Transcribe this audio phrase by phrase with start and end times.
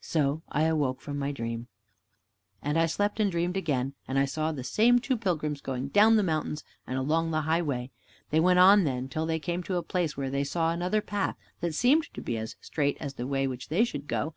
[0.00, 1.68] So I awoke from my dream.
[2.62, 6.16] And I slept and dreamed again, and I saw the same two pilgrims going down
[6.16, 7.90] the mountains and along the highway.
[8.30, 11.36] They went on then till they came to a place where they saw another path
[11.60, 14.32] that seemed to be as straight as the way which they should go.